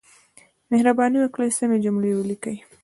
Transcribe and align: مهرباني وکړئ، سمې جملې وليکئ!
مهرباني 0.69 1.17
وکړئ، 1.21 1.49
سمې 1.59 1.77
جملې 1.85 2.11
وليکئ! 2.15 2.57